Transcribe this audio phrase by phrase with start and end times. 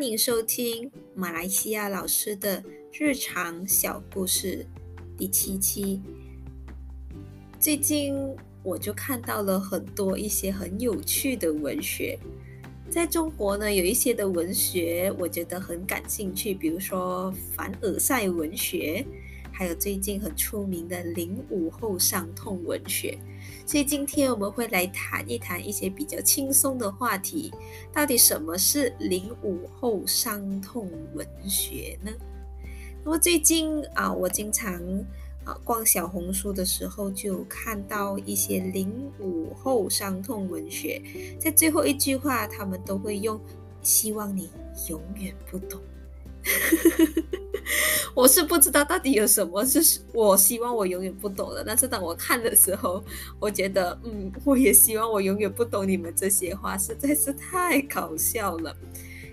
[0.00, 4.66] 欢迎收听马来西亚老师的日常小故事
[5.14, 6.00] 第七期。
[7.58, 8.16] 最近
[8.62, 12.18] 我就看到了很多一些很有趣的文学，
[12.88, 19.04] 在中国呢，有一些的文学我觉得很感兴趣，比如说凡尔赛文学。
[19.60, 23.18] 还有最近很出名的零五后伤痛文学，
[23.66, 27.52] 所以今天我们会来谈一谈一些比较轻松的话题。
[27.92, 32.10] 到底什么是零五后伤痛文学呢？
[33.04, 34.82] 那么最近啊，我经常
[35.44, 41.02] 啊逛小红书的时候，就看到一些零五后伤痛文学，
[41.38, 43.38] 在最后一句话，他们都会用
[43.84, 44.48] “希望你
[44.88, 45.78] 永远不懂”。
[48.14, 51.62] 我是不知道到底有什么，就是我希望我永远不懂的。
[51.64, 53.02] 但是当我看的时候，
[53.38, 58.76] 我觉得，嗯，我也希望我永远不懂你们这些话，实在是太搞笑了。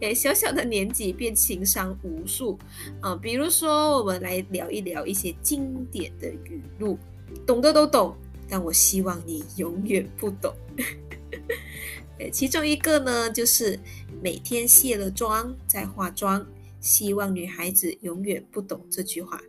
[0.00, 2.58] 诶，小小的年纪便情商无数
[3.00, 3.14] 啊！
[3.14, 6.98] 比如说，我们来聊一聊一些经典的语录，
[7.46, 8.16] 懂的都懂，
[8.48, 10.54] 但我希望你永远不懂。
[12.18, 13.78] 诶，其中一个呢，就是
[14.22, 16.46] 每天卸了妆再化妆。
[16.80, 19.40] 希望女孩子永远不懂这句话。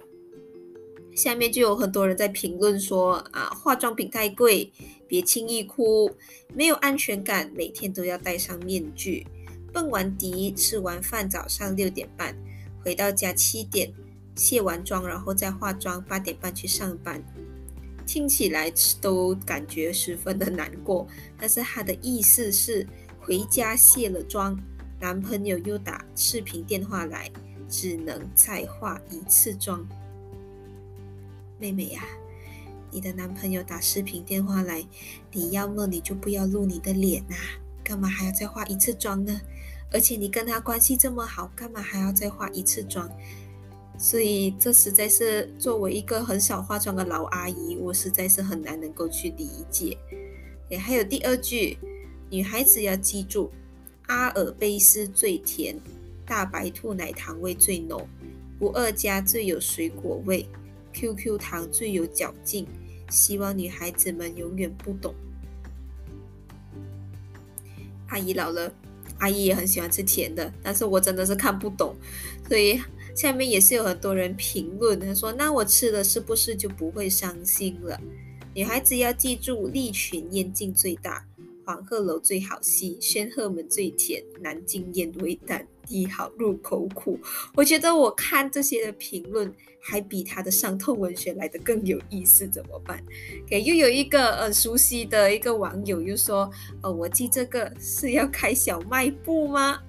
[1.16, 4.72] 下面就有很多人在评论说：“啊，化妆品太贵，
[5.08, 6.10] 别轻易哭，
[6.54, 9.26] 没有安全感，每天都要戴上面具。
[9.74, 12.36] 蹦完迪，吃完饭，早上六点半
[12.84, 13.94] 回到家，七点
[14.36, 17.24] 卸完妆，然后再化妆，八点半去上班。”
[18.08, 21.08] 听起来都感觉十分的难过，
[21.38, 22.86] 但是他的意思是
[23.20, 24.58] 回家卸了妆。
[25.02, 27.28] 男朋友又打视频电话来，
[27.68, 29.84] 只能再化一次妆。
[31.58, 32.04] 妹妹呀，
[32.92, 34.86] 你的男朋友打视频电话来，
[35.32, 37.36] 你要么你就不要露你的脸呐，
[37.84, 39.42] 干嘛还要再化一次妆呢？
[39.92, 43.10] 而且你跟他关系这么好，干嘛还要再化一次妆？
[43.98, 49.98] 所以这实在是作为一个很少化妆的老阿姨，我实在是很难能够去理解。
[50.70, 51.80] 也，还有第二句，
[52.30, 53.52] 女孩子要记住。
[54.12, 55.74] 阿尔卑斯最甜，
[56.26, 58.06] 大白兔奶糖味最浓，
[58.60, 60.46] 不二家最有水果味
[60.92, 62.68] ，QQ 糖最有嚼劲。
[63.10, 65.16] 希望女孩子们永远不懂。
[68.08, 68.74] 阿姨老了，
[69.20, 71.96] 阿姨也很喜欢吃甜的，但是我真的是看不懂。
[72.50, 72.82] 所以
[73.16, 77.98] 下面也是有很多人评论，他说：“那我吃了是不是就不会伤心了？”
[78.54, 81.26] 女孩子要记住，利群烟劲最大。
[81.66, 87.20] 黄鹤楼最好戏，仙鹤门最甜，南京烟微淡，低好入口苦。
[87.56, 93.04] 我觉得我看这些的评论，还比他的伤痛文学来的更有意思，怎么办？
[93.48, 96.50] 给又有一个呃熟悉的一个网友又说，
[96.82, 99.80] 呃，我记这个是要开小卖部吗？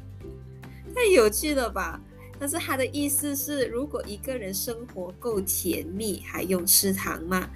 [0.95, 2.01] 太有趣了吧？
[2.39, 7.49] 但是他的意思是，如果一个人生活够甜蜜，还用吃糖吗？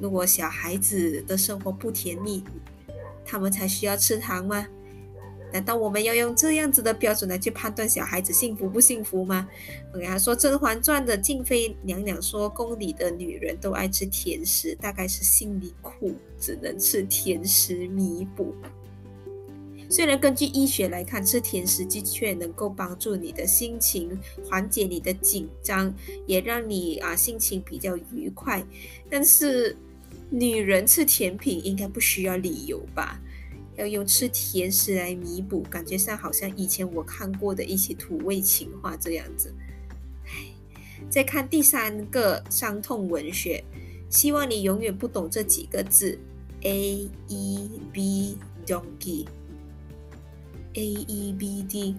[0.00, 2.42] 如果小孩子的生活不甜蜜，
[3.24, 4.66] 他们才需要吃糖吗？
[5.50, 9.48] 难道我们要用这样子的标准来去判断小孩子幸福不幸福吗？
[9.94, 18.54] 我跟他说，《甄嬛传》的静妃娘娘说，宫里的女人都爱吃甜食，大概是心里苦，只能吃甜食弥补。
[19.88, 25.94] 虽然根据医学来看，吃甜食的确能够帮助你的心情，缓解你的紧张，
[26.26, 28.62] 也让你啊心情比较愉快，
[29.08, 29.74] 但是。
[30.30, 33.20] 女人吃甜品应该不需要理由吧？
[33.76, 39.54] 要用吃甜食来弥补，感觉上好像以前我看过的一些土味情话这样子。
[40.26, 40.52] 唉，
[41.08, 43.62] 再看第三个伤痛文学，
[44.10, 46.18] 希望你永远不懂这几个字
[46.62, 49.24] ：A E B donkey，A
[50.82, 51.94] E B D，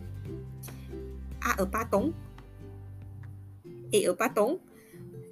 [1.40, 2.12] 阿尔巴东
[3.92, 4.60] ，A 尔巴东。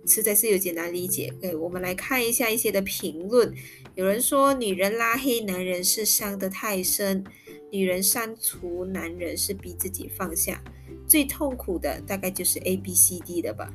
[0.07, 1.33] 实在是有点难理解。
[1.41, 3.53] 哎，我们来看一下一些的评论。
[3.95, 7.23] 有人说，女人拉黑男人是伤得太深，
[7.71, 10.63] 女人删除男人是逼自己放下。
[11.07, 13.73] 最痛苦的大概就是 A B C D 的吧。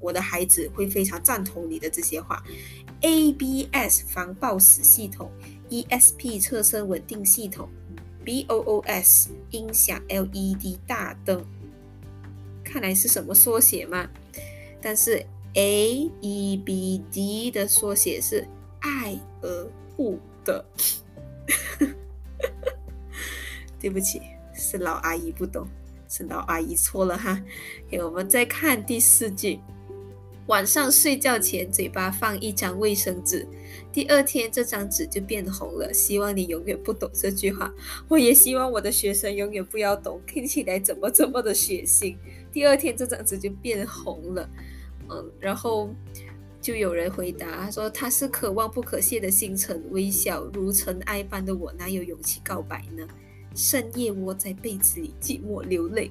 [0.00, 2.42] 我的孩子会非常赞同你的这些话。
[3.02, 5.30] A B S 防爆死系统
[5.68, 7.68] ，E S P 侧身稳定系统
[8.24, 11.44] ，B O O S 音响 L E D 大灯。
[12.64, 14.08] 看来是什么缩写吗？
[14.82, 15.24] 但是。
[15.58, 18.46] A E B D 的缩写是
[18.78, 20.64] 爱而不得，
[23.80, 24.22] 对不起，
[24.54, 25.66] 是老阿姨不懂，
[26.08, 27.42] 是老阿姨错了哈。
[27.90, 29.58] 给我们再看第四句，
[30.46, 33.44] 晚上睡觉前嘴巴放一张卫生纸，
[33.92, 35.92] 第二天这张纸就变红了。
[35.92, 37.74] 希望你永远不懂这句话，
[38.06, 42.16] 我也希望我的学生永远不要懂，听起来怎么这么的血腥。
[42.52, 44.48] 第二天这张纸就变红了，
[45.10, 45.94] 嗯，然后
[46.60, 53.06] 就有人回答说他是可望不可亵的星辰，微笑如尘埃般的我哪有勇气告白呢？
[53.54, 56.10] 深夜窝在被子里寂寞流泪。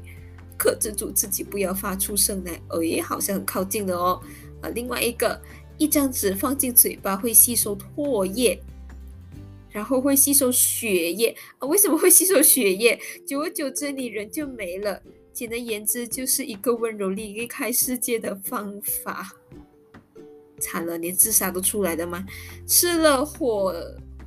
[0.58, 2.60] 克制住自己，不要发出声来。
[2.70, 4.20] 哎，好像很靠近了哦。
[4.60, 5.40] 啊，另外一个，
[5.78, 8.60] 一张纸放进嘴巴会吸收唾液，
[9.70, 11.68] 然后会吸收血液啊？
[11.68, 13.00] 为什么会吸收血液？
[13.24, 15.00] 久而久之，你人就没了。
[15.38, 19.32] 简而言之，就是一个温柔离开世界的方法。
[20.60, 22.26] 惨了，连自杀都出来的吗？
[22.66, 23.72] 吃了火，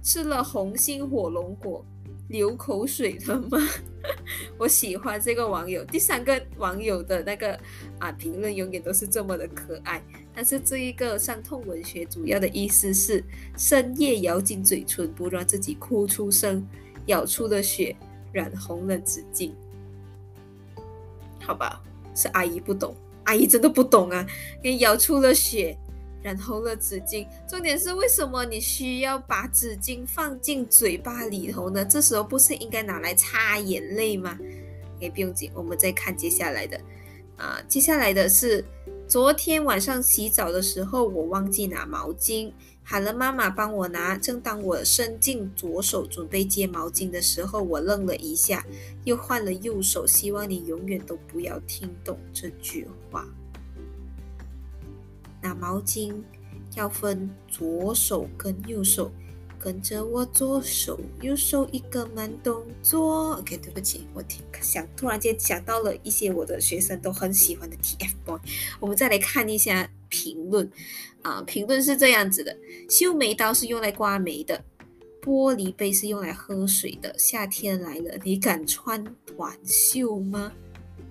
[0.05, 1.85] 吃了红心火龙果。
[2.29, 3.59] 流口水了吗？
[4.57, 5.85] 我喜欢这个网友。
[5.87, 7.59] 第三个网友的那个
[7.99, 10.01] 啊评论永远都是这么的可爱。
[10.33, 13.25] 但是这一个伤痛文学主要的意思是
[13.59, 16.65] 深夜咬紧嘴唇，不让自己哭出声，
[17.07, 17.97] 咬出了血，
[18.33, 19.51] 染红了纸巾。
[21.51, 21.83] 好吧，
[22.15, 22.95] 是阿姨不懂，
[23.25, 24.25] 阿姨真的不懂啊！
[24.63, 25.77] 给咬出了血。
[26.23, 31.85] 染红了纸巾，重点是为什么你需要把纸巾放进嘴巴里头呢？
[31.85, 34.39] 这时候不是应该拿来擦眼泪吗？
[35.01, 36.79] 也，不用紧，我们再看接下来的。
[37.37, 38.65] 啊，接下来的是
[39.09, 42.53] 昨天晚上洗澡的时候，我忘记拿毛巾，
[42.91, 44.19] 喊了妈妈帮我拿。
[44.19, 48.67] 正当我伸进左手准备接毛巾的时候，我愣了一下，
[49.05, 50.05] 又换了右手。
[50.05, 53.29] 希望你永远都不要听懂这句话。
[55.41, 56.21] 拿毛巾
[56.75, 59.13] 要分左手跟右手，
[59.57, 63.37] 跟着我左手右手一个慢动作。
[63.37, 68.41] OK，对不起，我听想突然间想到了一些我的学生都很喜欢的 TFBOYS，。
[68.81, 69.89] 我们再来看一下
[70.21, 70.71] 评论
[71.23, 72.55] 啊，评论是这样子的：
[72.91, 74.63] 修眉刀是用来刮眉的，
[75.23, 77.15] 玻璃杯是用来喝水的。
[77.19, 80.53] 夏天来了，你敢穿短袖吗？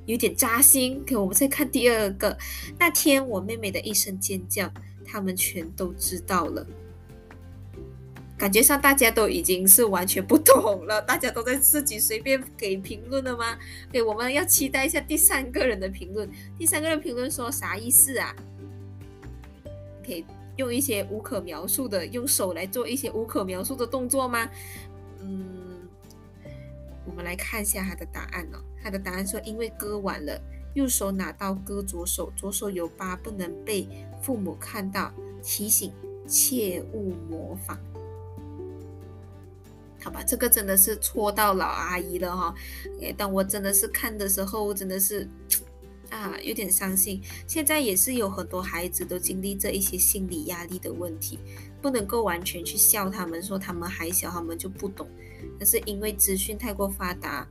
[0.05, 1.03] 有点扎心。
[1.05, 2.37] 给我们再看第二个。
[2.77, 4.71] 那天我妹妹的一声尖叫，
[5.03, 6.65] 他们全都知道了。
[8.37, 13.57] 感觉上大家都已经是完全不懂了， 大家都在自己随便给评论了吗？
[13.91, 16.29] 对，我们要期待一下第三个人的评论。
[16.57, 18.33] 第三个人评论说啥意思啊？
[20.09, 20.25] 可以
[20.57, 24.49] 用一些无可描述的，用手来做一些无可描述的动作吗？
[25.21, 25.87] 嗯。
[27.05, 28.59] 我们来看一下他的答案哦。
[28.81, 30.39] 他的答案说：“因为割完了，
[30.75, 33.87] 右手拿刀割左手，左手有疤，不能被
[34.21, 35.11] 父母看到，
[35.43, 35.91] 提醒
[36.27, 37.79] 切勿模仿。”
[40.01, 42.53] 好吧，这个真的是戳到老阿姨了哈。
[43.01, 45.27] 哎，但我真的是看的时候，真的是
[46.09, 47.21] 啊，有点伤心。
[47.47, 51.39] 现在也是有很多孩子都经历这一些心理压力的问题，
[51.81, 55.07] 不能够完全去笑他们，说他们还小，他们就不懂。
[55.57, 57.47] 但是因为资讯太过发达，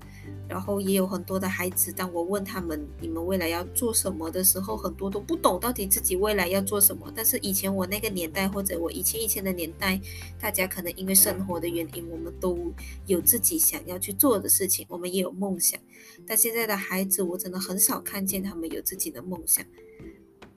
[0.46, 1.90] 然后也有很多的孩子。
[1.90, 7.10] 当我问他们你们未来要做什么的时候，很多都不懂到底自己未来要做什么。
[7.14, 9.99] 但是以前我那个年代，或者我以前以前的年代，
[10.38, 12.58] 大家可能因为生活的原因，我们都
[13.06, 15.81] 有自己想要去做的事情，我们也有梦想。
[16.26, 19.64] 但现在的孩子，我真的很少看见他们有自己的梦想。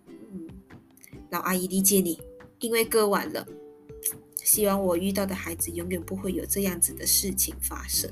[0.07, 0.47] 嗯，
[1.29, 2.19] 老阿姨理解你，
[2.59, 3.45] 因为割腕了。
[4.43, 8.12] 希望我遇到的孩子永远不会有这样子的事情发生。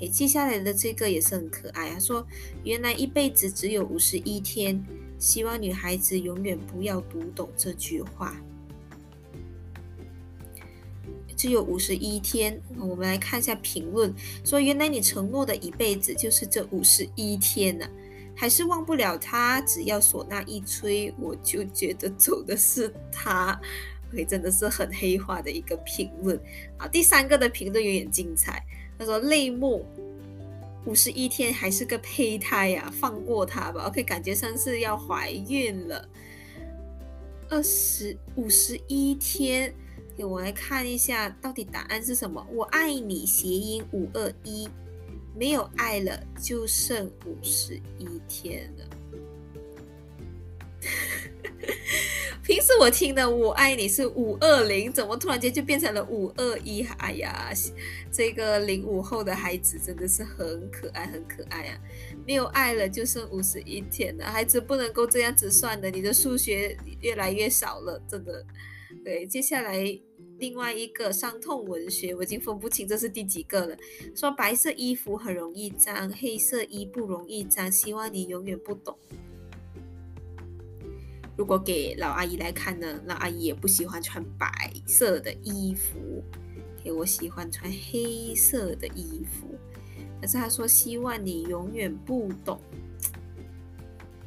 [0.00, 2.26] 诶，接下来的这个也是很可爱啊，说
[2.64, 4.82] 原来一辈子只有五十一天，
[5.18, 8.40] 希望女孩子永远不要读懂这句话。
[11.36, 14.14] 只有五十一天，我们来看一下评论，
[14.44, 17.88] 说原来你承诺的一辈子就是这五十一天呢，
[18.40, 23.60] 还是忘不了他，只要唢呐一吹，我就觉得走的是他。
[24.08, 26.40] OK，真的是很黑化的一个评论
[26.78, 26.88] 啊！
[26.88, 28.64] 第三个的评论有点精彩，
[28.98, 29.84] 他说：“泪目
[30.86, 33.82] 五十一天还是个胚胎呀，放过他吧。
[33.88, 36.08] ”OK，感觉上是要怀孕了。
[37.50, 39.70] 二十五十一天，
[40.16, 42.44] 给我来看一下，到底答案是什么？
[42.50, 44.66] 我爱你，谐音五二一，
[45.34, 48.84] 没有爱了，就剩五十一天了。
[52.42, 56.82] 平时我听的“我爱你”是五二零，怎么突然间就变成了五二一？
[56.98, 57.52] 哎呀，
[58.10, 61.78] 这个零五后的孩子真的是很可爱，很可爱啊！
[62.26, 68.44] 没有爱了，就剩五十一天了，孩子不能够这样子算的，你的数学越来越少了，真的。
[69.04, 69.78] 对，接下来
[70.40, 73.76] 另外一个伤痛文学，我已经分不清这是第几个了。
[74.16, 78.98] 说白色衣服很容易脏，黑色衣不容易脏，希望你永远不懂。
[81.36, 86.24] 如果给老阿姨来看呢，老阿姨也不喜欢穿白色的衣服，
[86.82, 89.46] 给我喜欢穿黑色的衣服。
[90.22, 92.58] 可是他说希望你永远不懂。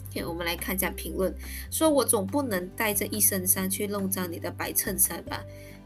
[0.10, 1.36] OK，我们来看一下评论，
[1.72, 5.44] 说我总不能带着一身伤去弄脏你的白衬衫吧？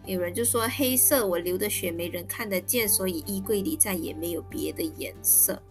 [0.07, 5.61] 有人就说黑色我流的血没人看得见，所以衣柜里再也没有别的颜色。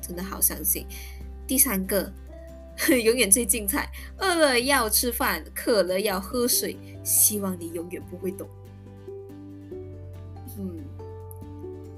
[0.00, 0.86] 真的好伤心。
[1.46, 2.10] 第三个，
[2.88, 3.90] 永远最精彩。
[4.18, 6.76] 饿了要吃饭，渴了要喝水。
[7.04, 8.48] 希望你永远不会懂。
[10.58, 10.84] 嗯，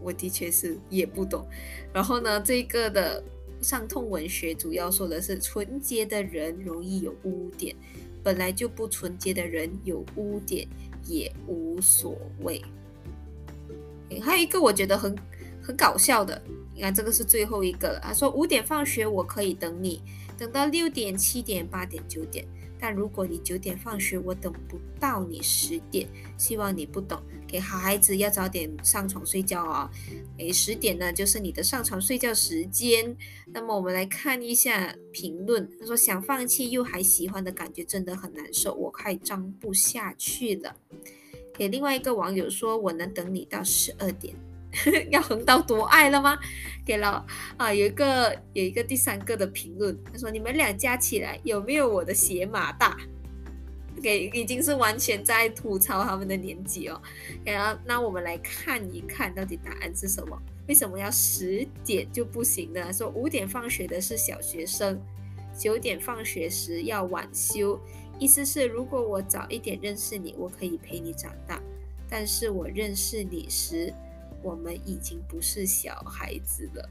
[0.03, 1.47] 我的确是也不懂。
[1.95, 3.23] 然后呢，这个的
[3.63, 7.75] 伤痛文学主要说的是纯洁的人容易有污点，
[8.29, 10.69] 本来就不纯洁的人有污点
[11.07, 12.63] 也无所谓。
[14.21, 15.17] 还有一个我觉得很
[15.63, 16.39] 很搞笑的。
[16.75, 18.01] 你看，这个是最后一个了。
[18.03, 20.03] 他说五点放学，我可以等你，
[20.37, 22.47] 等到六点、七点、八点、九点。
[22.81, 26.09] 但如果你九点放学，我等不到你十点。
[26.37, 29.91] 希望你不懂，给好孩子要早点上床睡觉啊。
[30.39, 33.17] 诶，十点呢，就是你的上床睡觉时间。
[33.47, 35.69] 那么我们来看一下评论。
[35.81, 40.77] 他说想放弃又还喜欢的感觉真的很难受，我快装不下去了。
[41.55, 44.35] 给另外一个网友说，我能等你到十二点。
[45.11, 46.39] 要横刀夺爱了吗？
[46.85, 47.25] 给了
[47.57, 52.97] 啊，有一个有一个第三个的评论，他说你们俩加起来有没有我的鞋码大？
[54.01, 57.03] 给已经是完全在吐槽他们的年纪哦。
[57.45, 60.41] 然后那我们来看一看到底答案是什么？
[60.69, 62.93] 为什么要十点就不行呢？
[62.93, 65.01] 说五点放学的是小学生，
[65.59, 67.81] 九点放学时要晚修，
[68.19, 71.61] 意思是如果我早一点认识你，我可以陪你长大，
[72.09, 73.93] 但是我认识你时。
[74.43, 76.89] 我们已经不是小孩子了，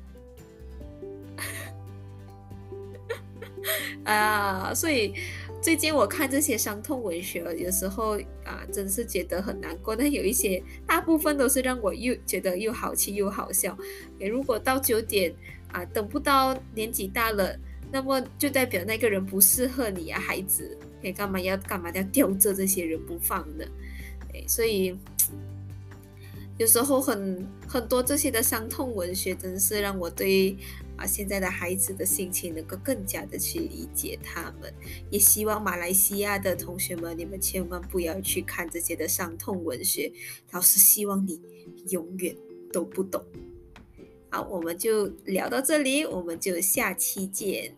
[4.03, 4.73] 啊！
[4.73, 5.13] 所以
[5.61, 9.95] 最近我看这些伤痛文学，有时候啊，真是觉得很难过。
[9.95, 13.77] 但有一些，大部分都是让我又觉得又好气又好笑。
[14.19, 15.33] 诶如果到九点
[15.71, 17.57] 啊，等不到年纪大了，
[17.91, 23.65] 那么就代表那个人不适合你啊，孩子，你干嘛要干嘛要吊着这些人不放呢？
[24.33, 24.97] 哎，所以。
[26.57, 30.57] 有时候很很多这些的伤痛文学，真是让我对
[30.95, 34.73] 啊现在的孩子的心情能够更加的去理解他们。
[35.11, 40.11] 也希望马来西亚的同学们，你们千万不要去看这些的伤痛文学。
[40.51, 41.39] 老师希望你
[41.89, 42.35] 永远
[42.73, 43.23] 都不懂。
[44.29, 47.75] 好，我们就聊到这里，我们就下期见。